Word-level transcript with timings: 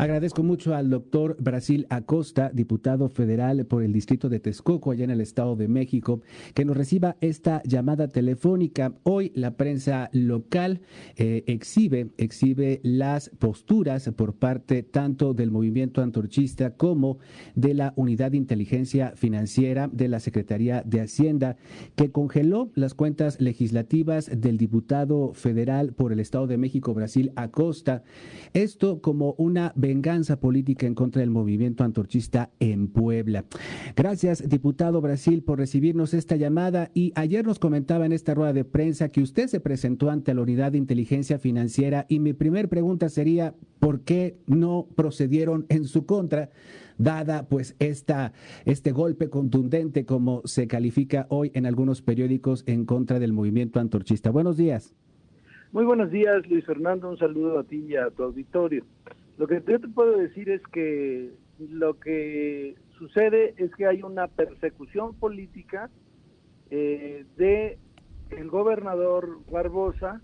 Agradezco 0.00 0.42
mucho 0.42 0.74
al 0.74 0.88
doctor 0.88 1.36
Brasil 1.38 1.86
Acosta, 1.90 2.50
diputado 2.54 3.10
federal 3.10 3.66
por 3.66 3.82
el 3.82 3.92
distrito 3.92 4.30
de 4.30 4.40
Texcoco, 4.40 4.92
allá 4.92 5.04
en 5.04 5.10
el 5.10 5.20
Estado 5.20 5.56
de 5.56 5.68
México, 5.68 6.22
que 6.54 6.64
nos 6.64 6.74
reciba 6.74 7.18
esta 7.20 7.62
llamada 7.64 8.08
telefónica. 8.08 8.94
Hoy 9.02 9.30
la 9.34 9.58
prensa 9.58 10.08
local 10.14 10.80
eh, 11.16 11.44
exhibe, 11.46 12.08
exhibe 12.16 12.80
las 12.82 13.28
posturas 13.28 14.10
por 14.16 14.36
parte 14.36 14.82
tanto 14.82 15.34
del 15.34 15.50
movimiento 15.50 16.00
antorchista 16.00 16.70
como 16.70 17.18
de 17.54 17.74
la 17.74 17.92
Unidad 17.94 18.30
de 18.30 18.38
Inteligencia 18.38 19.12
Financiera 19.16 19.90
de 19.92 20.08
la 20.08 20.20
Secretaría 20.20 20.82
de 20.82 21.02
Hacienda, 21.02 21.58
que 21.94 22.10
congeló 22.10 22.70
las 22.74 22.94
cuentas 22.94 23.38
legislativas 23.38 24.30
del 24.34 24.56
diputado 24.56 25.34
federal 25.34 25.92
por 25.92 26.10
el 26.14 26.20
Estado 26.20 26.46
de 26.46 26.56
México, 26.56 26.94
Brasil 26.94 27.32
Acosta. 27.36 28.02
Esto 28.54 29.02
como 29.02 29.34
una 29.36 29.74
venganza 29.90 30.38
política 30.38 30.86
en 30.86 30.94
contra 30.94 31.18
del 31.18 31.30
movimiento 31.30 31.82
antorchista 31.82 32.50
en 32.60 32.86
Puebla. 32.86 33.44
Gracias, 33.96 34.48
diputado 34.48 35.00
Brasil, 35.00 35.42
por 35.42 35.58
recibirnos 35.58 36.14
esta 36.14 36.36
llamada. 36.36 36.92
Y 36.94 37.12
ayer 37.16 37.44
nos 37.44 37.58
comentaba 37.58 38.06
en 38.06 38.12
esta 38.12 38.34
rueda 38.34 38.52
de 38.52 38.64
prensa 38.64 39.08
que 39.08 39.20
usted 39.20 39.48
se 39.48 39.58
presentó 39.58 40.08
ante 40.08 40.32
la 40.32 40.42
Unidad 40.42 40.70
de 40.70 40.78
Inteligencia 40.78 41.40
Financiera 41.40 42.06
y 42.08 42.20
mi 42.20 42.32
primer 42.32 42.68
pregunta 42.68 43.08
sería, 43.08 43.56
¿por 43.80 44.02
qué 44.02 44.36
no 44.46 44.86
procedieron 44.94 45.66
en 45.68 45.84
su 45.84 46.06
contra? 46.06 46.50
dada 46.98 47.48
pues 47.48 47.76
esta, 47.78 48.34
este 48.66 48.92
golpe 48.92 49.30
contundente 49.30 50.04
como 50.04 50.42
se 50.44 50.68
califica 50.68 51.26
hoy 51.30 51.50
en 51.54 51.64
algunos 51.64 52.02
periódicos 52.02 52.62
en 52.66 52.84
contra 52.84 53.18
del 53.18 53.32
movimiento 53.32 53.80
antorchista. 53.80 54.30
Buenos 54.30 54.58
días. 54.58 54.94
Muy 55.72 55.84
buenos 55.84 56.10
días, 56.10 56.46
Luis 56.48 56.66
Fernando. 56.66 57.08
Un 57.08 57.16
saludo 57.16 57.58
a 57.58 57.64
ti 57.64 57.86
y 57.88 57.96
a 57.96 58.10
tu 58.10 58.24
auditorio. 58.24 58.84
Lo 59.40 59.46
que 59.46 59.62
yo 59.66 59.80
te 59.80 59.88
puedo 59.88 60.18
decir 60.18 60.50
es 60.50 60.60
que 60.70 61.32
lo 61.58 61.98
que 61.98 62.74
sucede 62.98 63.54
es 63.56 63.74
que 63.74 63.86
hay 63.86 64.02
una 64.02 64.28
persecución 64.28 65.14
política 65.14 65.88
eh, 66.68 67.24
de 67.38 67.78
el 68.32 68.50
gobernador 68.50 69.38
Barbosa 69.50 70.20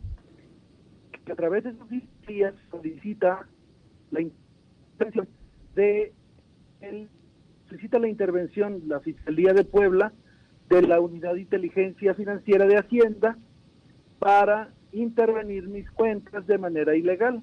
que 1.25 1.33
a 1.33 1.35
través 1.35 1.65
de 1.65 1.73
sus 1.73 1.89
días 2.27 2.53
solicita 2.71 3.49
la 4.11 4.21
intervención 4.21 5.29
de 5.75 6.13
él 6.83 7.09
solicita 7.71 7.99
la 7.99 8.09
intervención 8.09 8.83
la 8.87 9.01
Fiscalía 9.01 9.55
de 9.55 9.65
Puebla 9.65 10.13
de 10.69 10.83
la 10.83 11.01
Unidad 11.01 11.33
de 11.33 11.41
Inteligencia 11.41 12.13
Financiera 12.13 12.67
de 12.67 12.77
Hacienda 12.77 13.39
para 14.19 14.75
intervenir 14.93 15.69
mis 15.69 15.91
cuentas 15.91 16.47
de 16.47 16.59
manera 16.59 16.95
ilegal. 16.95 17.43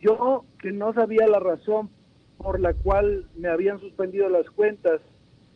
Yo 0.00 0.44
que 0.60 0.72
no 0.72 0.92
sabía 0.92 1.26
la 1.26 1.40
razón 1.40 1.90
por 2.36 2.60
la 2.60 2.72
cual 2.74 3.26
me 3.36 3.48
habían 3.48 3.80
suspendido 3.80 4.28
las 4.28 4.48
cuentas, 4.50 5.00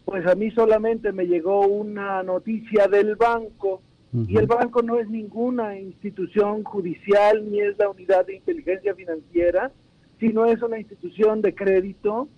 pues 0.05 0.27
a 0.27 0.35
mí 0.35 0.51
solamente 0.51 1.13
me 1.13 1.27
llegó 1.27 1.67
una 1.67 2.23
noticia 2.23 2.89
del 2.89 3.17
banco 3.17 3.83
y 4.13 4.37
el 4.37 4.47
banco 4.47 4.83
no 4.83 4.99
es 4.99 5.09
ninguna 5.09 5.79
institución 5.79 6.65
judicial 6.65 7.51
ni 7.51 7.61
es 7.61 7.79
la 7.79 7.89
unidad 7.89 8.27
de 8.27 8.37
inteligencia 8.37 8.95
financiera, 8.95 9.73
sino 10.21 10.45
es 10.45 10.61
una 10.61 10.79
institución 10.79 11.41
de 11.41 11.55
crédito 11.55 12.29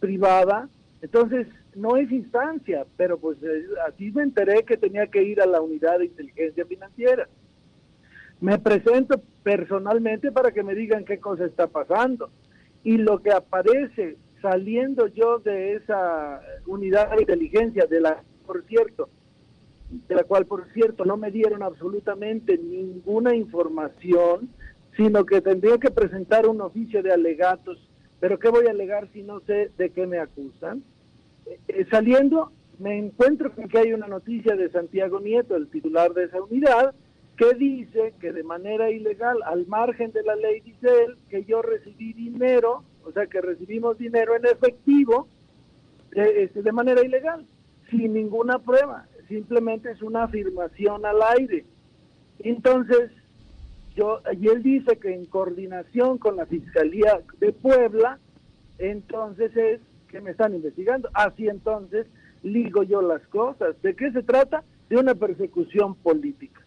privada. 0.00 0.68
Entonces, 1.00 1.46
no 1.74 1.96
es 1.96 2.12
instancia, 2.12 2.84
pero 2.98 3.18
pues 3.18 3.38
eh, 3.42 3.64
así 3.88 4.10
me 4.10 4.22
enteré 4.22 4.64
que 4.64 4.76
tenía 4.76 5.06
que 5.06 5.22
ir 5.22 5.40
a 5.40 5.46
la 5.46 5.62
unidad 5.62 5.98
de 5.98 6.06
inteligencia 6.06 6.66
financiera 6.66 7.26
me 8.42 8.58
presento 8.58 9.22
personalmente 9.44 10.32
para 10.32 10.50
que 10.50 10.64
me 10.64 10.74
digan 10.74 11.04
qué 11.04 11.18
cosa 11.20 11.44
está 11.44 11.68
pasando. 11.68 12.30
Y 12.82 12.98
lo 12.98 13.22
que 13.22 13.30
aparece 13.30 14.16
saliendo 14.42 15.06
yo 15.06 15.38
de 15.38 15.74
esa 15.74 16.42
unidad 16.66 17.12
de 17.12 17.20
inteligencia, 17.20 17.86
de 17.86 18.00
la, 18.00 18.20
por 18.44 18.64
cierto, 18.64 19.08
de 20.08 20.14
la 20.16 20.24
cual, 20.24 20.46
por 20.46 20.66
cierto, 20.72 21.04
no 21.04 21.16
me 21.16 21.30
dieron 21.30 21.62
absolutamente 21.62 22.58
ninguna 22.58 23.36
información, 23.36 24.48
sino 24.96 25.24
que 25.24 25.40
tendría 25.40 25.78
que 25.78 25.92
presentar 25.92 26.48
un 26.48 26.62
oficio 26.62 27.00
de 27.00 27.12
alegatos. 27.12 27.78
Pero 28.18 28.40
¿qué 28.40 28.48
voy 28.48 28.66
a 28.66 28.70
alegar 28.70 29.08
si 29.12 29.22
no 29.22 29.38
sé 29.42 29.70
de 29.78 29.90
qué 29.90 30.08
me 30.08 30.18
acusan? 30.18 30.82
Eh, 31.46 31.86
saliendo, 31.92 32.50
me 32.80 32.98
encuentro 32.98 33.54
con 33.54 33.68
que 33.68 33.78
hay 33.78 33.92
una 33.92 34.08
noticia 34.08 34.56
de 34.56 34.68
Santiago 34.70 35.20
Nieto, 35.20 35.54
el 35.54 35.68
titular 35.68 36.12
de 36.12 36.24
esa 36.24 36.42
unidad, 36.42 36.92
que 37.36 37.54
dice 37.54 38.14
que 38.20 38.32
de 38.32 38.42
manera 38.42 38.90
ilegal, 38.90 39.38
al 39.44 39.66
margen 39.66 40.12
de 40.12 40.22
la 40.22 40.36
ley, 40.36 40.60
dice 40.60 40.88
él, 41.04 41.16
que 41.30 41.44
yo 41.44 41.62
recibí 41.62 42.12
dinero, 42.12 42.84
o 43.04 43.12
sea, 43.12 43.26
que 43.26 43.40
recibimos 43.40 43.98
dinero 43.98 44.36
en 44.36 44.46
efectivo 44.46 45.28
eh, 46.14 46.44
este, 46.44 46.62
de 46.62 46.72
manera 46.72 47.02
ilegal, 47.02 47.46
sin 47.90 48.12
ninguna 48.12 48.58
prueba, 48.58 49.06
simplemente 49.28 49.90
es 49.90 50.02
una 50.02 50.24
afirmación 50.24 51.06
al 51.06 51.20
aire. 51.38 51.64
Entonces, 52.40 53.10
yo, 53.96 54.20
y 54.38 54.48
él 54.48 54.62
dice 54.62 54.96
que 54.98 55.14
en 55.14 55.26
coordinación 55.26 56.18
con 56.18 56.36
la 56.36 56.46
Fiscalía 56.46 57.20
de 57.38 57.52
Puebla, 57.52 58.18
entonces 58.78 59.56
es 59.56 59.80
que 60.08 60.20
me 60.20 60.32
están 60.32 60.54
investigando. 60.54 61.08
Así 61.14 61.48
entonces 61.48 62.06
ligo 62.42 62.82
yo 62.82 63.02
las 63.02 63.26
cosas. 63.28 63.80
¿De 63.82 63.94
qué 63.94 64.10
se 64.12 64.22
trata? 64.22 64.64
De 64.88 64.96
una 64.96 65.14
persecución 65.14 65.94
política. 65.94 66.61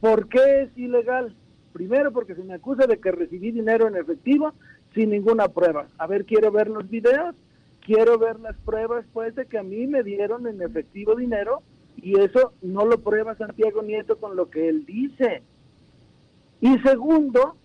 ¿Por 0.00 0.28
qué 0.28 0.62
es 0.62 0.78
ilegal? 0.78 1.34
Primero 1.72 2.12
porque 2.12 2.34
se 2.34 2.42
me 2.42 2.54
acusa 2.54 2.86
de 2.86 2.98
que 2.98 3.12
recibí 3.12 3.50
dinero 3.50 3.88
en 3.88 3.96
efectivo 3.96 4.52
sin 4.94 5.10
ninguna 5.10 5.48
prueba. 5.48 5.86
A 5.98 6.06
ver, 6.06 6.24
quiero 6.24 6.50
ver 6.50 6.68
los 6.68 6.88
videos, 6.88 7.34
quiero 7.80 8.18
ver 8.18 8.40
las 8.40 8.56
pruebas 8.58 9.04
pues 9.12 9.34
de 9.34 9.46
que 9.46 9.58
a 9.58 9.62
mí 9.62 9.86
me 9.86 10.02
dieron 10.02 10.46
en 10.46 10.62
efectivo 10.62 11.14
dinero 11.14 11.62
y 11.96 12.18
eso 12.20 12.52
no 12.62 12.84
lo 12.84 13.00
prueba 13.00 13.36
Santiago 13.36 13.82
Nieto 13.82 14.18
con 14.18 14.36
lo 14.36 14.50
que 14.50 14.68
él 14.68 14.86
dice. 14.86 15.42
Y 16.60 16.78
segundo, 16.78 17.56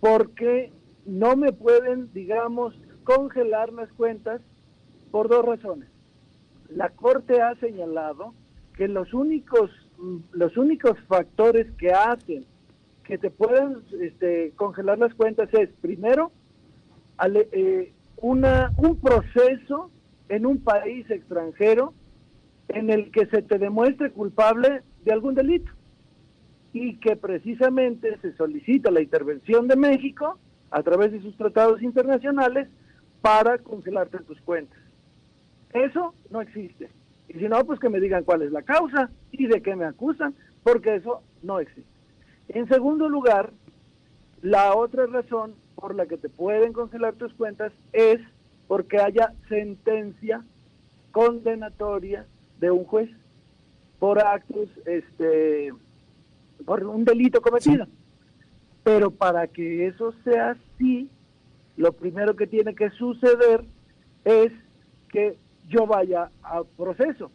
porque 0.00 0.72
no 1.04 1.36
me 1.36 1.52
pueden, 1.52 2.12
digamos, 2.12 2.74
congelar 3.04 3.72
las 3.72 3.92
cuentas 3.92 4.40
por 5.10 5.28
dos 5.28 5.44
razones. 5.44 5.88
La 6.68 6.90
Corte 6.90 7.42
ha 7.42 7.54
señalado 7.56 8.34
que 8.76 8.88
los 8.88 9.12
únicos 9.12 9.70
los 10.32 10.56
únicos 10.56 10.98
factores 11.08 11.66
que 11.78 11.92
hacen 11.92 12.44
que 13.04 13.18
te 13.18 13.30
puedan 13.30 13.82
este, 14.00 14.52
congelar 14.54 14.98
las 14.98 15.14
cuentas 15.14 15.48
es, 15.52 15.68
primero, 15.80 16.30
eh, 17.52 17.92
una, 18.18 18.72
un 18.76 19.00
proceso 19.00 19.90
en 20.28 20.46
un 20.46 20.60
país 20.62 21.10
extranjero 21.10 21.92
en 22.68 22.88
el 22.88 23.10
que 23.10 23.26
se 23.26 23.42
te 23.42 23.58
demuestre 23.58 24.12
culpable 24.12 24.82
de 25.04 25.12
algún 25.12 25.34
delito 25.34 25.72
y 26.72 26.98
que 26.98 27.16
precisamente 27.16 28.16
se 28.22 28.32
solicita 28.36 28.92
la 28.92 29.02
intervención 29.02 29.66
de 29.66 29.76
México 29.76 30.38
a 30.70 30.82
través 30.82 31.10
de 31.10 31.20
sus 31.20 31.36
tratados 31.36 31.82
internacionales 31.82 32.68
para 33.20 33.58
congelarte 33.58 34.18
tus 34.18 34.40
cuentas. 34.42 34.78
Eso 35.72 36.14
no 36.30 36.40
existe. 36.40 36.90
Y 37.30 37.38
si 37.38 37.48
no, 37.48 37.64
pues 37.64 37.78
que 37.78 37.88
me 37.88 38.00
digan 38.00 38.24
cuál 38.24 38.42
es 38.42 38.50
la 38.50 38.62
causa 38.62 39.08
y 39.30 39.46
de 39.46 39.62
qué 39.62 39.76
me 39.76 39.84
acusan, 39.84 40.34
porque 40.64 40.96
eso 40.96 41.22
no 41.44 41.60
existe. 41.60 41.88
En 42.48 42.66
segundo 42.66 43.08
lugar, 43.08 43.52
la 44.42 44.74
otra 44.74 45.06
razón 45.06 45.54
por 45.76 45.94
la 45.94 46.06
que 46.06 46.16
te 46.16 46.28
pueden 46.28 46.72
congelar 46.72 47.14
tus 47.14 47.32
cuentas 47.34 47.72
es 47.92 48.20
porque 48.66 48.98
haya 48.98 49.32
sentencia 49.48 50.44
condenatoria 51.12 52.26
de 52.58 52.72
un 52.72 52.84
juez 52.84 53.08
por 54.00 54.18
actos, 54.18 54.68
este, 54.84 55.72
por 56.66 56.82
un 56.82 57.04
delito 57.04 57.40
cometido. 57.40 57.86
Pero 58.82 59.12
para 59.12 59.46
que 59.46 59.86
eso 59.86 60.12
sea 60.24 60.56
así, 60.56 61.08
lo 61.76 61.92
primero 61.92 62.34
que 62.34 62.48
tiene 62.48 62.74
que 62.74 62.90
suceder 62.90 63.64
es 64.24 64.52
que 65.12 65.36
yo 65.70 65.86
vaya 65.86 66.30
a 66.42 66.62
proceso. 66.76 67.30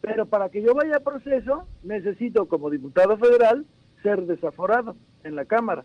Pero 0.00 0.26
para 0.26 0.48
que 0.48 0.62
yo 0.62 0.74
vaya 0.74 0.96
a 0.96 1.00
proceso, 1.00 1.66
necesito 1.82 2.46
como 2.46 2.70
diputado 2.70 3.18
federal 3.18 3.66
ser 4.02 4.26
desaforado 4.26 4.96
en 5.24 5.34
la 5.34 5.44
Cámara. 5.44 5.84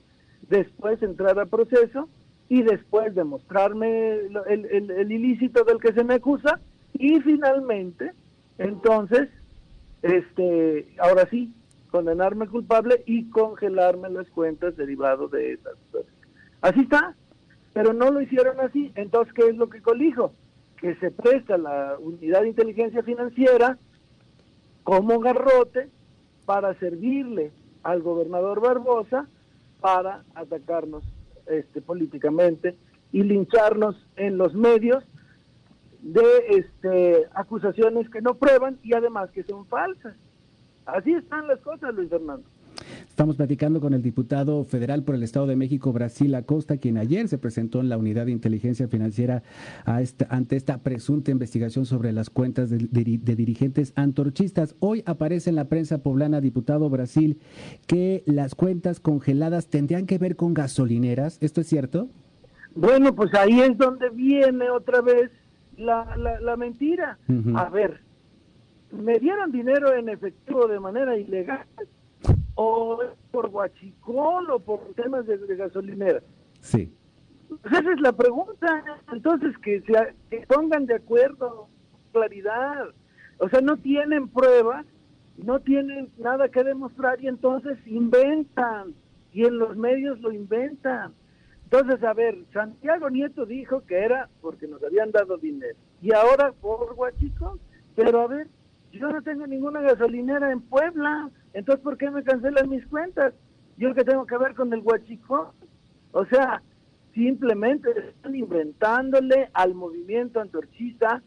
Después 0.50 1.02
entrar 1.02 1.40
a 1.40 1.46
proceso 1.48 2.10
y 2.50 2.62
después 2.62 3.16
demostrarme 3.16 4.20
el, 4.48 5.12
ilícito 5.12 5.64
del 5.64 5.80
que 5.80 5.94
se 5.94 6.04
me 6.04 6.16
acusa 6.16 6.60
y 6.94 7.20
finalmente, 7.22 8.12
entonces, 8.60 9.30
este, 10.04 10.94
ahora 11.00 11.28
sí, 11.32 11.52
condenarme 11.90 12.48
culpable 12.48 13.04
y 13.08 13.30
congelarme 13.30 14.10
las 14.10 14.30
cuentas 14.30 14.76
derivadas 14.76 15.32
de 15.32 15.54
esas. 15.54 15.74
Así 16.62 16.82
está, 16.82 17.16
pero 17.74 17.94
no 17.94 18.12
lo 18.12 18.22
hicieron 18.22 18.60
así. 18.60 18.92
Entonces, 18.96 19.34
¿qué 19.34 19.50
es 19.50 19.56
lo 19.56 19.70
que 19.70 19.82
colijo? 19.82 20.34
Que 20.84 20.96
se 20.96 21.10
presta 21.10 21.58
la 21.58 21.96
unidad 21.98 22.42
de 22.42 22.50
inteligencia 22.50 23.02
financiera 23.04 23.80
como 24.84 25.20
garrote 25.20 25.90
para 26.46 26.78
servirle 26.78 27.54
al 27.84 28.02
gobernador 28.02 28.60
Barbosa 28.60 29.28
para 29.80 30.26
atacarnos 30.36 31.04
este, 31.48 31.82
políticamente 31.82 32.76
y 33.14 33.24
lincharnos 33.24 33.96
en 34.18 34.38
los 34.38 34.54
medios 34.54 35.06
de 36.02 36.26
este, 36.50 37.28
acusaciones 37.34 38.10
que 38.10 38.22
no 38.22 38.36
prueban 38.36 38.78
y 38.84 38.94
además 38.94 39.32
que 39.32 39.44
son 39.44 39.66
falsas. 39.68 40.18
Así 40.86 41.14
están 41.14 41.48
las 41.48 41.62
cosas, 41.62 41.96
Luis 41.96 42.10
Fernando. 42.10 42.46
Estamos 43.14 43.36
platicando 43.36 43.80
con 43.80 43.94
el 43.94 44.02
diputado 44.02 44.64
federal 44.64 45.04
por 45.04 45.14
el 45.14 45.22
Estado 45.22 45.46
de 45.46 45.56
México, 45.56 45.94
Brasil 45.94 46.34
Acosta, 46.34 46.78
quien 46.78 46.98
ayer 46.98 47.28
se 47.28 47.38
presentó 47.38 47.80
en 47.80 47.88
la 47.88 47.96
Unidad 47.96 48.26
de 48.26 48.32
Inteligencia 48.32 48.88
Financiera 48.88 49.44
ante 49.86 50.56
esta 50.56 50.80
presunta 50.80 51.30
investigación 51.30 51.86
sobre 51.86 52.12
las 52.12 52.32
cuentas 52.32 52.72
de, 52.72 52.80
dirigentes 52.80 53.94
antorchistas. 53.96 54.76
Hoy 54.80 55.04
aparece 55.06 55.52
en 55.52 55.58
la 55.58 55.66
prensa 55.66 56.00
poblana, 56.00 56.42
diputado 56.42 56.90
Brasil, 56.90 57.40
que 57.86 58.24
las 58.26 58.56
cuentas 58.56 59.00
congeladas 59.00 59.68
tendrían 59.68 60.08
que 60.08 60.18
ver 60.18 60.36
con 60.36 60.56
gasolineras. 60.56 61.38
¿Esto 61.40 61.62
es 61.62 61.68
cierto? 61.68 62.10
Bueno, 62.74 63.14
pues 63.14 63.32
ahí 63.36 63.62
es 63.62 63.78
donde 63.78 64.10
viene 64.10 64.72
otra 64.72 65.02
vez 65.02 65.30
la, 65.78 66.18
la, 66.18 66.58
mentira. 66.58 67.20
A 67.54 67.70
ver, 67.70 68.02
me 68.92 69.20
dieron 69.20 69.52
dinero 69.52 69.94
en 69.94 70.10
efectivo 70.10 70.68
de 70.68 70.80
manera 70.80 71.16
ilegal 71.16 71.68
o 72.64 73.00
por 73.32 73.50
guachicol 73.50 74.50
o 74.50 74.60
por 74.60 74.80
temas 74.96 75.26
de, 75.26 75.38
gasolinera. 75.56 76.22
Sí. 76.62 76.94
Pues 77.50 77.62
esa 77.66 77.92
es 77.92 78.02
la 78.02 78.14
pregunta. 78.14 78.84
Entonces, 79.12 79.58
que 79.60 79.82
se 79.82 80.48
pongan 80.48 80.86
de 80.86 80.96
acuerdo, 80.96 81.68
claridad. 82.12 82.88
O 83.40 83.50
sea, 83.50 83.62
no 83.62 83.78
tienen 83.78 84.30
pruebas, 84.30 84.86
no 85.38 85.60
tienen 85.60 86.10
nada 86.18 86.50
que 86.50 86.64
demostrar 86.64 87.22
y 87.22 87.28
entonces 87.28 87.78
inventan. 87.86 88.94
Y 89.34 89.46
en 89.46 89.58
los 89.58 89.76
medios 89.76 90.20
lo 90.22 90.32
inventan. 90.32 91.14
Entonces, 91.66 92.04
a 92.04 92.14
ver, 92.14 92.38
Santiago 92.54 93.10
Nieto 93.10 93.46
dijo 93.46 93.84
que 93.86 93.98
era 93.98 94.30
porque 94.42 94.68
nos 94.68 94.84
habían 94.84 95.12
dado 95.12 95.38
dinero. 95.38 95.78
Y 96.02 96.14
ahora 96.14 96.54
por 96.54 96.94
guachicol. 96.96 97.60
Pero 97.96 98.22
a 98.22 98.28
ver, 98.28 98.48
yo 98.94 99.10
no 99.10 99.22
tengo 99.24 99.48
ninguna 99.48 99.82
gasolinera 99.82 100.52
en 100.52 100.62
Puebla, 100.62 101.30
entonces 101.54 101.84
¿por 101.84 101.98
qué 101.98 102.12
me 102.12 102.24
cancelan 102.24 102.70
mis 102.70 102.86
cuentas? 102.88 103.34
Yo 103.78 103.94
que 103.96 104.04
tengo 104.04 104.26
que 104.26 104.38
ver 104.38 104.54
con 104.54 104.72
el 104.72 104.82
huachicón. 104.82 105.48
O 106.12 106.26
sea, 106.26 106.62
simplemente 107.14 107.90
están 107.90 108.36
inventándole 108.36 109.50
al 109.54 109.74
movimiento 109.74 110.40
antorchista 110.40 111.24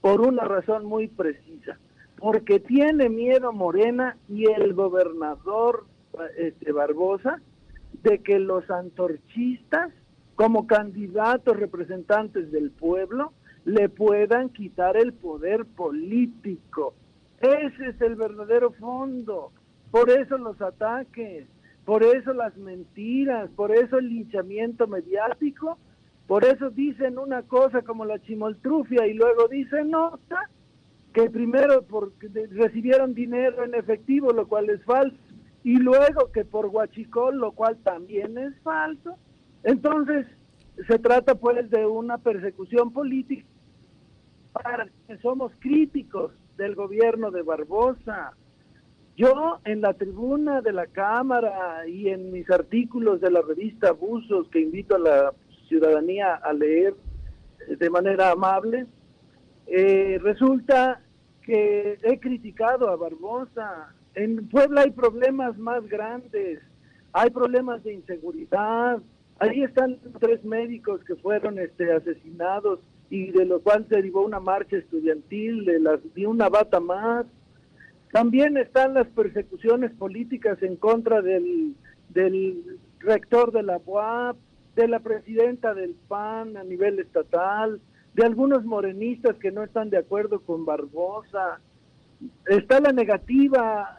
por 0.00 0.20
una 0.20 0.44
razón 0.44 0.86
muy 0.86 1.08
precisa, 1.08 1.78
porque 2.18 2.60
tiene 2.60 3.08
miedo 3.08 3.52
Morena 3.52 4.16
y 4.28 4.48
el 4.48 4.74
gobernador 4.74 5.86
este, 6.36 6.70
Barbosa 6.70 7.40
de 8.04 8.20
que 8.20 8.38
los 8.38 8.70
antorchistas, 8.70 9.92
como 10.36 10.68
candidatos 10.68 11.56
representantes 11.56 12.52
del 12.52 12.70
pueblo, 12.70 13.32
le 13.64 13.88
puedan 13.88 14.50
quitar 14.50 14.96
el 14.96 15.12
poder 15.12 15.66
político. 15.66 16.94
Ese 17.40 17.88
es 17.88 18.00
el 18.00 18.16
verdadero 18.16 18.72
fondo. 18.72 19.52
Por 19.90 20.10
eso 20.10 20.36
los 20.38 20.60
ataques, 20.60 21.46
por 21.84 22.02
eso 22.02 22.32
las 22.32 22.56
mentiras, 22.56 23.48
por 23.56 23.72
eso 23.72 23.98
el 23.98 24.08
linchamiento 24.08 24.86
mediático, 24.86 25.78
por 26.26 26.44
eso 26.44 26.70
dicen 26.70 27.18
una 27.18 27.42
cosa 27.42 27.82
como 27.82 28.04
la 28.04 28.20
chimoltrufia 28.20 29.06
y 29.06 29.14
luego 29.14 29.48
dicen 29.48 29.94
otra, 29.94 30.50
que 31.14 31.30
primero 31.30 31.86
recibieron 32.50 33.14
dinero 33.14 33.64
en 33.64 33.74
efectivo, 33.74 34.32
lo 34.32 34.46
cual 34.46 34.68
es 34.68 34.84
falso, 34.84 35.16
y 35.64 35.76
luego 35.76 36.30
que 36.32 36.44
por 36.44 36.66
huachicol, 36.66 37.38
lo 37.38 37.52
cual 37.52 37.78
también 37.82 38.36
es 38.36 38.54
falso. 38.62 39.16
Entonces, 39.62 40.26
se 40.86 40.98
trata 40.98 41.34
pues 41.34 41.70
de 41.70 41.86
una 41.86 42.18
persecución 42.18 42.92
política 42.92 43.46
para 44.52 44.88
que 45.06 45.16
somos 45.18 45.52
críticos 45.60 46.32
del 46.58 46.74
gobierno 46.74 47.30
de 47.30 47.42
Barbosa. 47.42 48.34
Yo 49.16 49.60
en 49.64 49.80
la 49.80 49.94
tribuna 49.94 50.60
de 50.60 50.72
la 50.72 50.86
Cámara 50.86 51.86
y 51.88 52.08
en 52.08 52.30
mis 52.32 52.50
artículos 52.50 53.20
de 53.20 53.30
la 53.30 53.40
revista 53.40 53.88
Abusos, 53.88 54.48
que 54.50 54.60
invito 54.60 54.96
a 54.96 54.98
la 54.98 55.32
ciudadanía 55.68 56.34
a 56.34 56.52
leer 56.52 56.94
de 57.68 57.90
manera 57.90 58.32
amable, 58.32 58.86
eh, 59.66 60.18
resulta 60.22 61.00
que 61.42 61.98
he 62.02 62.20
criticado 62.20 62.88
a 62.88 62.96
Barbosa. 62.96 63.94
En 64.14 64.48
Puebla 64.48 64.82
hay 64.82 64.90
problemas 64.90 65.56
más 65.58 65.86
grandes, 65.88 66.60
hay 67.12 67.30
problemas 67.30 67.82
de 67.84 67.94
inseguridad. 67.94 69.00
Ahí 69.38 69.62
están 69.62 69.98
tres 70.18 70.44
médicos 70.44 71.02
que 71.04 71.14
fueron 71.16 71.58
este, 71.58 71.92
asesinados 71.92 72.80
y 73.10 73.30
de 73.30 73.44
lo 73.46 73.60
cual 73.60 73.86
derivó 73.88 74.24
una 74.24 74.40
marcha 74.40 74.76
estudiantil 74.76 75.64
de, 75.64 75.80
las, 75.80 76.00
de 76.14 76.26
una 76.26 76.48
bata 76.48 76.80
más. 76.80 77.26
También 78.12 78.56
están 78.56 78.94
las 78.94 79.06
persecuciones 79.08 79.92
políticas 79.92 80.62
en 80.62 80.76
contra 80.76 81.22
del, 81.22 81.74
del 82.10 82.78
rector 83.00 83.52
de 83.52 83.62
la 83.62 83.80
UAP, 83.84 84.36
de 84.76 84.88
la 84.88 85.00
presidenta 85.00 85.74
del 85.74 85.94
PAN 86.08 86.56
a 86.56 86.64
nivel 86.64 86.98
estatal, 86.98 87.80
de 88.14 88.24
algunos 88.24 88.64
morenistas 88.64 89.36
que 89.36 89.50
no 89.50 89.62
están 89.62 89.90
de 89.90 89.98
acuerdo 89.98 90.40
con 90.40 90.64
Barbosa. 90.64 91.60
Está 92.46 92.80
la 92.80 92.92
negativa 92.92 93.97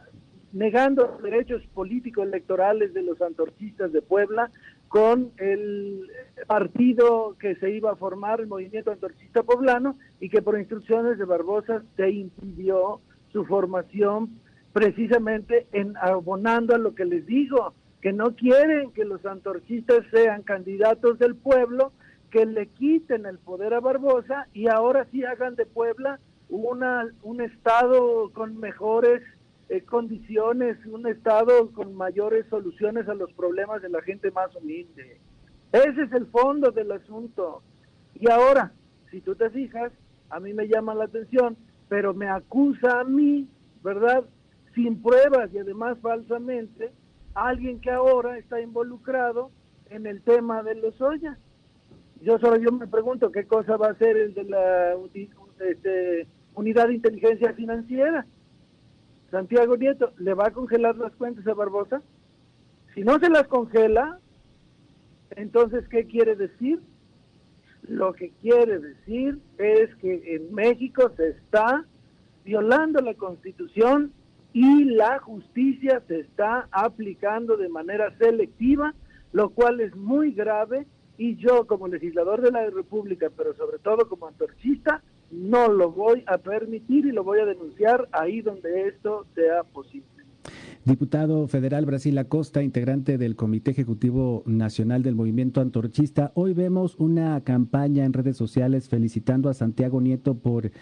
negando 0.52 1.06
los 1.06 1.22
derechos 1.22 1.62
políticos 1.74 2.26
electorales 2.26 2.92
de 2.94 3.02
los 3.02 3.20
antorchistas 3.22 3.92
de 3.92 4.02
Puebla 4.02 4.50
con 4.88 5.30
el 5.36 6.08
partido 6.46 7.36
que 7.38 7.54
se 7.56 7.70
iba 7.70 7.92
a 7.92 7.96
formar, 7.96 8.40
el 8.40 8.48
movimiento 8.48 8.90
antorchista 8.90 9.44
poblano, 9.44 9.96
y 10.18 10.28
que 10.28 10.42
por 10.42 10.58
instrucciones 10.58 11.16
de 11.18 11.24
Barbosa 11.24 11.82
se 11.96 12.10
impidió 12.10 13.00
su 13.32 13.44
formación 13.44 14.40
precisamente 14.72 15.66
en 15.72 15.96
abonando 15.96 16.74
a 16.74 16.78
lo 16.78 16.94
que 16.94 17.04
les 17.04 17.24
digo, 17.26 17.74
que 18.00 18.12
no 18.12 18.34
quieren 18.34 18.90
que 18.92 19.04
los 19.04 19.24
antorchistas 19.26 20.00
sean 20.10 20.42
candidatos 20.42 21.18
del 21.18 21.36
pueblo, 21.36 21.92
que 22.30 22.46
le 22.46 22.66
quiten 22.66 23.26
el 23.26 23.38
poder 23.38 23.74
a 23.74 23.80
Barbosa 23.80 24.48
y 24.52 24.68
ahora 24.68 25.06
sí 25.10 25.24
hagan 25.24 25.54
de 25.54 25.66
Puebla 25.66 26.18
una, 26.48 27.08
un 27.22 27.40
estado 27.40 28.30
con 28.32 28.58
mejores 28.58 29.22
eh, 29.70 29.82
condiciones, 29.82 30.84
un 30.84 31.06
Estado 31.06 31.70
con 31.70 31.94
mayores 31.94 32.44
soluciones 32.50 33.08
a 33.08 33.14
los 33.14 33.32
problemas 33.34 33.80
de 33.80 33.88
la 33.88 34.02
gente 34.02 34.32
más 34.32 34.54
humilde. 34.56 35.20
Ese 35.70 36.02
es 36.02 36.12
el 36.12 36.26
fondo 36.26 36.72
del 36.72 36.90
asunto. 36.90 37.62
Y 38.14 38.28
ahora, 38.28 38.72
si 39.12 39.20
tú 39.20 39.36
te 39.36 39.48
fijas, 39.50 39.92
a 40.28 40.40
mí 40.40 40.52
me 40.52 40.66
llama 40.66 40.92
la 40.96 41.04
atención, 41.04 41.56
pero 41.88 42.12
me 42.14 42.28
acusa 42.28 42.98
a 42.98 43.04
mí, 43.04 43.48
¿verdad? 43.84 44.24
Sin 44.74 45.00
pruebas 45.00 45.54
y 45.54 45.58
además 45.58 45.98
falsamente, 46.02 46.90
alguien 47.34 47.80
que 47.80 47.92
ahora 47.92 48.38
está 48.38 48.60
involucrado 48.60 49.52
en 49.88 50.04
el 50.04 50.20
tema 50.22 50.64
de 50.64 50.74
los 50.74 51.00
ollas. 51.00 51.38
Yo 52.22 52.40
solo 52.40 52.56
yo 52.56 52.72
me 52.72 52.88
pregunto 52.88 53.30
qué 53.30 53.46
cosa 53.46 53.76
va 53.76 53.86
a 53.86 53.92
hacer 53.92 54.16
el 54.16 54.34
de 54.34 54.44
la 54.44 54.94
este, 55.60 56.26
unidad 56.54 56.88
de 56.88 56.94
inteligencia 56.94 57.52
financiera. 57.52 58.26
Santiago 59.30 59.76
Nieto, 59.76 60.12
¿le 60.18 60.34
va 60.34 60.48
a 60.48 60.52
congelar 60.52 60.96
las 60.96 61.12
cuentas 61.12 61.46
a 61.46 61.54
Barbosa? 61.54 62.02
Si 62.94 63.02
no 63.02 63.18
se 63.18 63.30
las 63.30 63.46
congela, 63.46 64.18
entonces, 65.36 65.86
¿qué 65.88 66.06
quiere 66.06 66.34
decir? 66.34 66.80
Lo 67.82 68.12
que 68.12 68.30
quiere 68.42 68.78
decir 68.78 69.38
es 69.58 69.94
que 69.96 70.34
en 70.34 70.52
México 70.52 71.10
se 71.16 71.28
está 71.28 71.86
violando 72.44 73.00
la 73.00 73.14
constitución 73.14 74.12
y 74.52 74.84
la 74.84 75.20
justicia 75.20 76.02
se 76.08 76.20
está 76.20 76.68
aplicando 76.72 77.56
de 77.56 77.68
manera 77.68 78.16
selectiva, 78.18 78.94
lo 79.32 79.50
cual 79.50 79.80
es 79.80 79.94
muy 79.94 80.32
grave 80.32 80.86
y 81.16 81.36
yo 81.36 81.66
como 81.66 81.86
legislador 81.86 82.40
de 82.40 82.50
la 82.50 82.68
República, 82.70 83.30
pero 83.36 83.54
sobre 83.54 83.78
todo 83.78 84.08
como 84.08 84.26
antorchista, 84.26 85.02
no 85.30 85.68
lo 85.68 85.90
voy 85.90 86.24
a 86.26 86.38
permitir 86.38 87.06
y 87.06 87.12
lo 87.12 87.24
voy 87.24 87.40
a 87.40 87.46
denunciar 87.46 88.08
ahí 88.12 88.40
donde 88.40 88.88
esto 88.88 89.26
sea 89.34 89.62
posible. 89.62 90.09
Diputado 90.90 91.46
federal 91.46 91.86
Brasil 91.86 92.18
Acosta, 92.18 92.64
integrante 92.64 93.16
del 93.16 93.36
Comité 93.36 93.70
Ejecutivo 93.70 94.42
Nacional 94.44 95.04
del 95.04 95.14
Movimiento 95.14 95.60
Antorchista, 95.60 96.32
hoy 96.34 96.52
vemos 96.52 96.96
una 96.98 97.40
campaña 97.44 98.04
en 98.04 98.12
redes 98.12 98.36
sociales 98.36 98.88
felicitando 98.88 99.48
a 99.48 99.54
Santiago 99.54 100.00
Nieto 100.00 100.38
por 100.38 100.72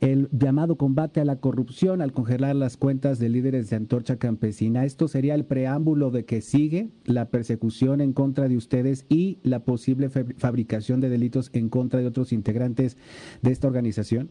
el 0.00 0.30
llamado 0.32 0.78
combate 0.78 1.20
a 1.20 1.26
la 1.26 1.36
corrupción 1.36 2.00
al 2.00 2.14
congelar 2.14 2.56
las 2.56 2.78
cuentas 2.78 3.18
de 3.18 3.28
líderes 3.28 3.68
de 3.68 3.76
Antorcha 3.76 4.16
Campesina. 4.16 4.86
Esto 4.86 5.06
sería 5.06 5.34
el 5.34 5.44
preámbulo 5.44 6.10
de 6.10 6.24
que 6.24 6.40
sigue 6.40 6.88
la 7.04 7.28
persecución 7.28 8.00
en 8.00 8.14
contra 8.14 8.48
de 8.48 8.56
ustedes 8.56 9.04
y 9.10 9.38
la 9.42 9.64
posible 9.64 10.08
fabricación 10.08 11.02
de 11.02 11.10
delitos 11.10 11.50
en 11.52 11.68
contra 11.68 12.00
de 12.00 12.06
otros 12.06 12.32
integrantes 12.32 12.96
de 13.42 13.52
esta 13.52 13.66
organización. 13.66 14.30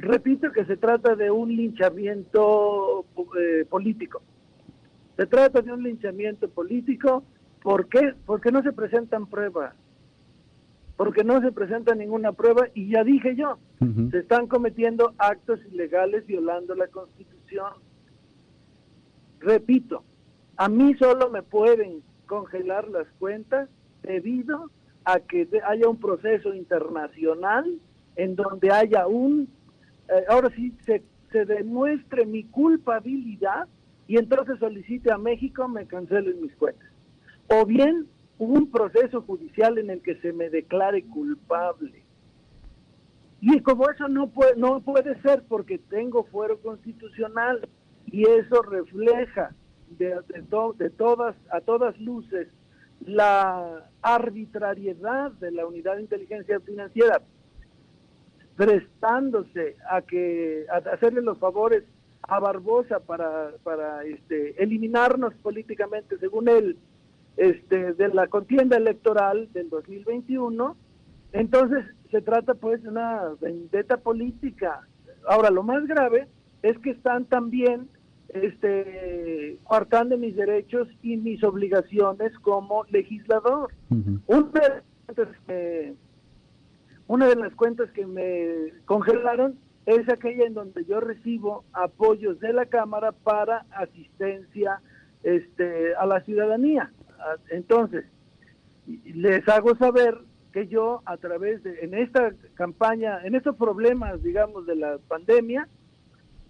Repito 0.00 0.50
que 0.52 0.64
se 0.64 0.78
trata 0.78 1.14
de 1.14 1.30
un 1.30 1.54
linchamiento 1.54 3.04
eh, 3.38 3.66
político. 3.68 4.22
Se 5.16 5.26
trata 5.26 5.60
de 5.60 5.72
un 5.72 5.82
linchamiento 5.82 6.48
político. 6.48 7.22
¿Por 7.62 7.86
qué? 7.88 8.14
Porque 8.24 8.50
no 8.50 8.62
se 8.62 8.72
presentan 8.72 9.26
pruebas. 9.26 9.74
Porque 10.96 11.22
no 11.22 11.42
se 11.42 11.52
presenta 11.52 11.94
ninguna 11.94 12.32
prueba 12.32 12.68
y 12.72 12.90
ya 12.90 13.04
dije 13.04 13.36
yo, 13.36 13.58
se 14.10 14.18
están 14.18 14.46
cometiendo 14.46 15.12
actos 15.18 15.60
ilegales 15.70 16.26
violando 16.26 16.74
la 16.74 16.88
Constitución. 16.88 17.72
Repito, 19.40 20.02
a 20.56 20.68
mí 20.68 20.94
solo 20.94 21.28
me 21.30 21.42
pueden 21.42 22.02
congelar 22.26 22.88
las 22.88 23.06
cuentas 23.18 23.68
debido 24.02 24.70
a 25.04 25.20
que 25.20 25.48
haya 25.66 25.88
un 25.88 25.98
proceso 25.98 26.54
internacional 26.54 27.78
en 28.16 28.36
donde 28.36 28.70
haya 28.70 29.06
un 29.06 29.48
eh, 30.10 30.24
ahora 30.28 30.50
sí 30.56 30.74
se, 30.84 31.02
demuestre 31.44 32.26
mi 32.26 32.42
culpabilidad 32.44 33.68
y 34.08 34.18
entonces 34.18 34.58
solicite 34.58 35.12
a 35.12 35.18
México 35.18 35.68
me 35.68 35.86
cancelen 35.86 36.42
mis 36.42 36.54
cuentas. 36.56 36.88
O 37.48 37.64
bien 37.64 38.08
un 38.38 38.70
proceso 38.70 39.22
judicial 39.22 39.78
en 39.78 39.90
el 39.90 40.02
que 40.02 40.16
se 40.16 40.32
me 40.32 40.50
declare 40.50 41.04
culpable. 41.04 42.02
Y 43.40 43.60
como 43.60 43.88
eso 43.88 44.08
no 44.08 44.28
puede, 44.30 44.56
no 44.56 44.80
puede 44.80 45.20
ser 45.22 45.44
porque 45.48 45.78
tengo 45.78 46.24
fuero 46.24 46.60
constitucional 46.60 47.68
y 48.06 48.24
eso 48.28 48.62
refleja 48.62 49.54
de, 49.90 50.16
de, 50.28 50.44
de 50.78 50.90
todas, 50.90 51.36
a 51.52 51.60
todas 51.60 51.98
luces 52.00 52.48
la 53.00 53.88
arbitrariedad 54.02 55.30
de 55.32 55.52
la 55.52 55.66
unidad 55.66 55.96
de 55.96 56.02
inteligencia 56.02 56.58
financiera 56.60 57.22
prestándose 58.56 59.76
a 59.90 60.02
que 60.02 60.66
a 60.70 60.76
hacerle 60.90 61.22
los 61.22 61.38
favores 61.38 61.84
a 62.22 62.38
Barbosa 62.38 63.00
para, 63.00 63.52
para 63.62 64.04
este, 64.04 64.62
eliminarnos 64.62 65.34
políticamente, 65.42 66.18
según 66.18 66.48
él, 66.48 66.76
este, 67.36 67.94
de 67.94 68.08
la 68.08 68.26
contienda 68.26 68.76
electoral 68.76 69.48
del 69.52 69.70
2021, 69.70 70.76
entonces 71.32 71.84
se 72.10 72.20
trata 72.20 72.54
pues 72.54 72.82
de 72.82 72.88
una 72.88 73.30
vendetta 73.40 73.96
política. 73.96 74.86
Ahora, 75.28 75.50
lo 75.50 75.62
más 75.62 75.86
grave 75.86 76.26
es 76.62 76.78
que 76.78 76.90
están 76.90 77.24
también 77.24 77.88
este, 78.28 79.58
coartando 79.64 80.16
mis 80.18 80.36
derechos 80.36 80.88
y 81.02 81.16
mis 81.16 81.42
obligaciones 81.42 82.32
como 82.40 82.84
legislador. 82.90 83.72
Un 83.90 84.50
una 87.10 87.26
de 87.26 87.34
las 87.34 87.52
cuentas 87.56 87.90
que 87.90 88.06
me 88.06 88.72
congelaron 88.84 89.58
es 89.84 90.08
aquella 90.08 90.46
en 90.46 90.54
donde 90.54 90.84
yo 90.84 91.00
recibo 91.00 91.64
apoyos 91.72 92.38
de 92.38 92.52
la 92.52 92.66
Cámara 92.66 93.10
para 93.10 93.66
asistencia 93.72 94.80
este, 95.24 95.92
a 95.96 96.06
la 96.06 96.20
ciudadanía. 96.20 96.92
Entonces, 97.50 98.04
les 98.86 99.48
hago 99.48 99.74
saber 99.74 100.18
que 100.52 100.68
yo 100.68 101.02
a 101.04 101.16
través 101.16 101.64
de, 101.64 101.80
en 101.80 101.94
esta 101.94 102.30
campaña, 102.54 103.24
en 103.24 103.34
estos 103.34 103.56
problemas, 103.56 104.22
digamos, 104.22 104.64
de 104.66 104.76
la 104.76 104.98
pandemia, 105.08 105.66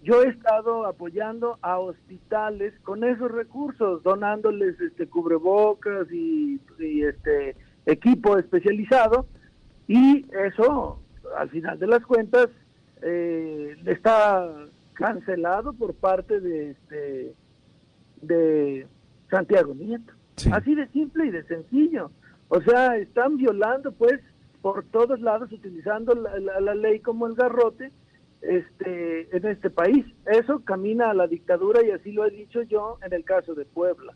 yo 0.03 0.21
he 0.21 0.27
estado 0.27 0.85
apoyando 0.85 1.57
a 1.63 1.79
hospitales 1.79 2.75
con 2.83 3.03
esos 3.03 3.31
recursos, 3.31 4.03
donándoles 4.03 4.79
este 4.79 5.07
cubrebocas 5.07 6.05
y, 6.11 6.61
y 6.77 7.01
este 7.01 7.55
equipo 7.87 8.37
especializado 8.37 9.25
y 9.91 10.25
eso, 10.45 10.99
al 11.37 11.49
final 11.49 11.77
de 11.77 11.87
las 11.87 12.05
cuentas, 12.05 12.47
eh, 13.01 13.75
está 13.85 14.47
cancelado 14.93 15.73
por 15.73 15.93
parte 15.95 16.39
de, 16.39 16.71
este, 16.71 17.35
de 18.21 18.87
Santiago 19.29 19.73
Nieto. 19.73 20.13
Así 20.53 20.75
de 20.75 20.87
simple 20.87 21.25
y 21.25 21.31
de 21.31 21.43
sencillo. 21.43 22.09
O 22.47 22.61
sea, 22.61 22.95
están 22.95 23.35
violando, 23.35 23.91
pues, 23.91 24.21
por 24.61 24.85
todos 24.85 25.19
lados, 25.19 25.51
utilizando 25.51 26.15
la, 26.15 26.39
la 26.61 26.75
ley 26.75 26.99
como 26.99 27.27
el 27.27 27.35
garrote 27.35 27.91
este, 28.41 29.35
en 29.35 29.45
este 29.45 29.69
país. 29.69 30.05
Eso 30.25 30.61
camina 30.63 31.09
a 31.09 31.13
la 31.13 31.27
dictadura 31.27 31.83
y 31.83 31.91
así 31.91 32.13
lo 32.13 32.25
he 32.25 32.31
dicho 32.31 32.61
yo 32.61 32.97
en 33.05 33.11
el 33.11 33.25
caso 33.25 33.55
de 33.55 33.65
Puebla. 33.65 34.13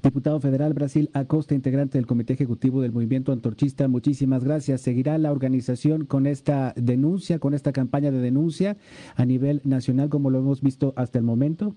Diputado 0.00 0.38
federal 0.38 0.74
Brasil 0.74 1.10
Acosta, 1.12 1.56
integrante 1.56 1.98
del 1.98 2.06
Comité 2.06 2.34
Ejecutivo 2.34 2.82
del 2.82 2.92
Movimiento 2.92 3.32
Antorchista, 3.32 3.88
muchísimas 3.88 4.44
gracias. 4.44 4.80
¿Seguirá 4.80 5.18
la 5.18 5.32
organización 5.32 6.04
con 6.04 6.28
esta 6.28 6.72
denuncia, 6.76 7.40
con 7.40 7.52
esta 7.52 7.72
campaña 7.72 8.12
de 8.12 8.20
denuncia 8.20 8.76
a 9.16 9.24
nivel 9.24 9.60
nacional 9.64 10.08
como 10.08 10.30
lo 10.30 10.38
hemos 10.38 10.62
visto 10.62 10.92
hasta 10.94 11.18
el 11.18 11.24
momento? 11.24 11.74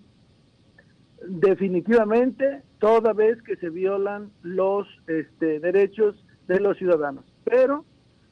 Definitivamente, 1.28 2.62
toda 2.78 3.13
vez 3.13 3.42
que 3.42 3.56
se 3.56 3.72
violan 3.72 4.30
los 4.44 4.88
este, 5.08 5.60
derechos 5.60 6.24
de 6.48 6.60
los 6.60 6.78
ciudadanos. 6.78 7.25
Pero, 7.44 7.86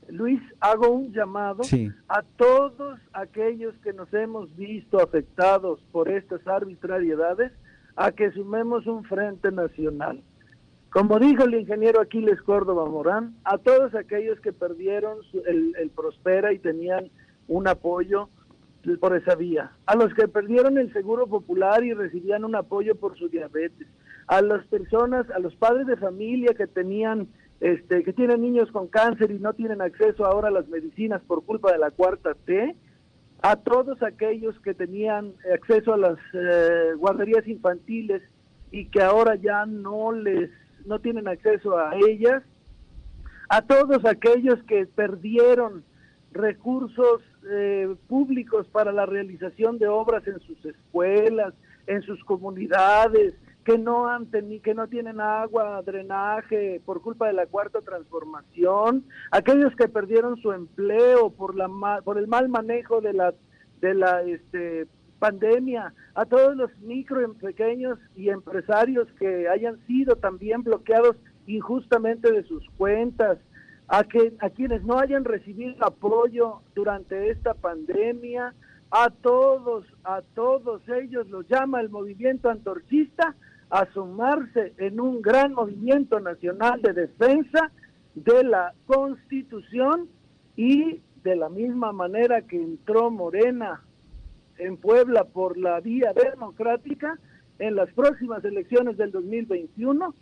Luis, 0.07 0.41
hago 0.59 0.89
un 0.91 1.11
llamado 1.13 1.63
a 2.07 2.21
todos 2.37 2.99
aquellos 3.11 3.73
que 3.79 3.93
nos 3.93 4.13
hemos 4.13 4.55
visto 4.55 5.01
afectados 5.01 5.83
por 5.91 6.09
estas 6.09 6.45
arbitrariedades 6.47 7.51
a 7.99 8.13
que 8.13 8.31
sumemos 8.31 8.87
un 8.87 9.03
frente 9.03 9.51
nacional. 9.51 10.23
Como 10.89 11.19
dijo 11.19 11.43
el 11.43 11.55
ingeniero 11.55 11.99
Aquiles 11.99 12.41
Córdoba 12.43 12.85
Morán, 12.85 13.35
a 13.43 13.57
todos 13.57 13.93
aquellos 13.93 14.39
que 14.39 14.53
perdieron 14.53 15.17
el, 15.45 15.75
el 15.77 15.89
Prospera 15.89 16.53
y 16.53 16.59
tenían 16.59 17.11
un 17.49 17.67
apoyo 17.67 18.29
por 19.01 19.17
esa 19.17 19.35
vía, 19.35 19.73
a 19.85 19.97
los 19.97 20.13
que 20.13 20.29
perdieron 20.29 20.77
el 20.77 20.93
seguro 20.93 21.27
popular 21.27 21.83
y 21.83 21.93
recibían 21.93 22.45
un 22.45 22.55
apoyo 22.55 22.95
por 22.95 23.17
su 23.17 23.27
diabetes, 23.27 23.87
a 24.27 24.41
las 24.41 24.65
personas, 24.67 25.29
a 25.31 25.39
los 25.39 25.53
padres 25.57 25.85
de 25.85 25.97
familia 25.97 26.53
que 26.53 26.67
tenían, 26.67 27.27
este, 27.59 28.05
que 28.05 28.13
tienen 28.13 28.41
niños 28.41 28.71
con 28.71 28.87
cáncer 28.87 29.29
y 29.31 29.39
no 29.39 29.51
tienen 29.51 29.81
acceso 29.81 30.25
ahora 30.25 30.47
a 30.47 30.51
las 30.51 30.69
medicinas 30.69 31.21
por 31.27 31.43
culpa 31.43 31.73
de 31.73 31.79
la 31.79 31.91
cuarta 31.91 32.33
T, 32.45 32.77
a 33.41 33.55
todos 33.55 34.01
aquellos 34.03 34.59
que 34.59 34.73
tenían 34.73 35.33
acceso 35.53 35.93
a 35.93 35.97
las 35.97 36.17
eh, 36.33 36.93
guarderías 36.97 37.47
infantiles 37.47 38.21
y 38.71 38.85
que 38.85 39.01
ahora 39.01 39.35
ya 39.35 39.65
no 39.65 40.11
les 40.11 40.49
no 40.85 40.99
tienen 40.99 41.27
acceso 41.27 41.77
a 41.77 41.95
ellas, 41.95 42.41
a 43.49 43.61
todos 43.61 44.05
aquellos 44.05 44.61
que 44.63 44.85
perdieron 44.85 45.83
recursos 46.31 47.21
eh, 47.49 47.95
públicos 48.07 48.67
para 48.67 48.91
la 48.91 49.05
realización 49.05 49.77
de 49.77 49.87
obras 49.87 50.25
en 50.27 50.39
sus 50.41 50.63
escuelas, 50.65 51.53
en 51.87 52.01
sus 52.03 52.23
comunidades, 52.23 53.33
que 53.69 53.77
no 53.77 54.07
han 54.07 54.31
que 54.63 54.73
no 54.73 54.87
tienen 54.87 55.21
agua, 55.21 55.83
drenaje 55.83 56.81
por 56.83 57.03
culpa 57.03 57.27
de 57.27 57.33
la 57.33 57.45
cuarta 57.45 57.81
transformación, 57.81 59.05
aquellos 59.29 59.75
que 59.75 59.87
perdieron 59.87 60.37
su 60.37 60.51
empleo 60.53 61.29
por 61.29 61.55
la 61.55 61.69
por 62.03 62.17
el 62.17 62.27
mal 62.27 62.49
manejo 62.49 62.99
de 62.99 63.13
la 63.13 63.35
de 63.79 63.93
la 63.93 64.23
este 64.23 64.87
pandemia, 65.19 65.93
a 66.15 66.25
todos 66.25 66.55
los 66.55 66.75
micro, 66.79 67.31
pequeños 67.35 67.99
y 68.15 68.29
empresarios 68.29 69.07
que 69.19 69.47
hayan 69.47 69.77
sido 69.85 70.15
también 70.15 70.63
bloqueados 70.63 71.15
injustamente 71.45 72.31
de 72.31 72.41
sus 72.45 72.67
cuentas, 72.75 73.37
a 73.87 74.03
que 74.03 74.33
a 74.39 74.49
quienes 74.49 74.83
no 74.83 74.97
hayan 74.97 75.25
recibido 75.25 75.75
apoyo 75.85 76.61
durante 76.73 77.29
esta 77.29 77.53
pandemia, 77.53 78.55
a 78.89 79.11
todos, 79.11 79.85
a 80.03 80.23
todos 80.33 80.81
ellos 80.89 81.29
los 81.29 81.47
llama 81.47 81.81
el 81.81 81.89
movimiento 81.89 82.49
antorchista 82.49 83.35
a 83.69 83.85
sumarse 83.93 84.73
en 84.77 84.99
un 84.99 85.21
gran 85.21 85.53
movimiento 85.53 86.19
nacional 86.19 86.81
de 86.81 86.93
defensa 86.93 87.71
de 88.15 88.43
la 88.43 88.73
Constitución 88.85 90.09
y 90.55 91.01
de 91.23 91.35
la 91.35 91.49
misma 91.49 91.91
manera 91.91 92.41
que 92.41 92.57
entró 92.57 93.11
Morena 93.11 93.83
en 94.57 94.77
Puebla 94.77 95.23
por 95.25 95.57
la 95.57 95.79
vía 95.79 96.13
democrática, 96.13 97.17
en 97.59 97.75
las 97.75 97.91
próximas 97.93 98.43
elecciones 98.43 98.97
del 98.97 99.11
2021 99.11 100.13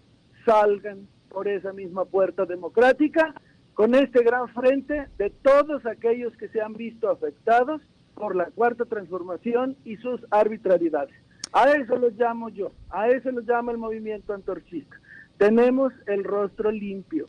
salgan 0.45 1.07
por 1.29 1.47
esa 1.47 1.73
misma 1.73 2.05
puerta 2.05 2.45
democrática 2.45 3.33
con 3.73 3.93
este 3.93 4.23
gran 4.23 4.47
frente 4.49 5.07
de 5.17 5.29
todos 5.29 5.85
aquellos 5.85 6.35
que 6.37 6.49
se 6.49 6.61
han 6.61 6.73
visto 6.73 7.09
afectados 7.09 7.81
por 8.15 8.35
la 8.35 8.45
cuarta 8.45 8.85
transformación 8.85 9.77
y 9.85 9.97
sus 9.97 10.19
arbitrariedades. 10.31 11.15
A 11.53 11.71
eso 11.71 11.95
lo 11.97 12.09
llamo 12.09 12.49
yo, 12.49 12.71
a 12.89 13.09
eso 13.09 13.31
lo 13.31 13.41
llama 13.41 13.71
el 13.71 13.77
movimiento 13.77 14.33
antorchista. 14.33 14.97
Tenemos 15.37 15.93
el 16.07 16.23
rostro 16.23 16.71
limpio, 16.71 17.27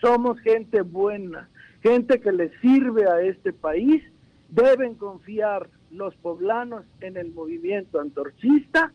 somos 0.00 0.38
gente 0.40 0.82
buena, 0.82 1.48
gente 1.82 2.20
que 2.20 2.32
le 2.32 2.50
sirve 2.60 3.08
a 3.08 3.20
este 3.20 3.52
país, 3.52 4.02
deben 4.48 4.94
confiar 4.94 5.68
los 5.90 6.14
poblanos 6.16 6.84
en 7.00 7.16
el 7.16 7.32
movimiento 7.32 8.00
antorchista 8.00 8.92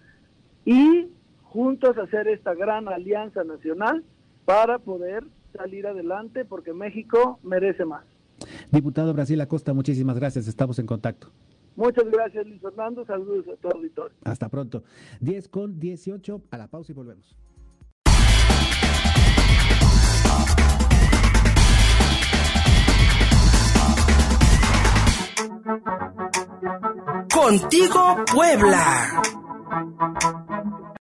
y 0.66 1.08
juntos 1.44 1.98
hacer 1.98 2.28
esta 2.28 2.54
gran 2.54 2.88
alianza 2.88 3.44
nacional 3.44 4.04
para 4.46 4.80
poder 4.80 5.24
salir 5.58 5.88
adelante 5.88 6.46
porque 6.46 6.74
México 6.74 7.40
merece 7.44 7.86
más. 7.86 8.04
Diputado 8.72 9.14
Brasil 9.14 9.40
Acosta, 9.42 9.74
muchísimas 9.74 10.18
gracias. 10.18 10.48
Estamos 10.48 10.80
en 10.80 10.86
contacto. 10.86 11.28
Muchas 11.76 12.06
gracias, 12.12 12.46
Luis 12.48 12.62
Fernando. 12.62 13.06
Saludos 13.06 13.46
a 13.48 13.56
tu 13.58 13.70
auditorio. 13.70 14.18
Hasta 14.24 14.50
pronto. 14.50 14.84
10 15.20 15.48
con 15.50 15.80
18, 15.80 16.42
a 16.52 16.58
la 16.58 16.68
pausa 16.68 16.92
y 16.92 16.96
volvemos. 16.96 17.36
Contigo, 27.34 28.18
Puebla. 28.32 29.22